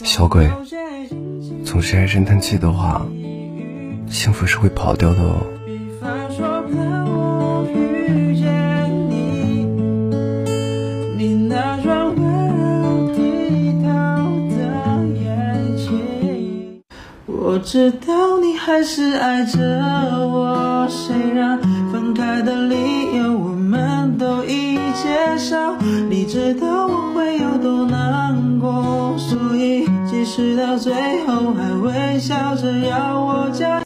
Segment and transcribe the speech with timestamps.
[0.00, 0.50] 小鬼，
[1.64, 3.06] 总是爱侦探气的话，
[4.08, 5.36] 幸福是会跑掉的哦。
[17.26, 19.58] 我知道你还是爱着
[20.26, 21.60] 我，虽然
[21.92, 22.74] 分开的理
[23.18, 25.76] 由我们都已介绍。
[26.08, 27.81] 你知道我会有多，
[30.04, 30.92] 即使到最
[31.26, 33.72] 后还微笑着要我加。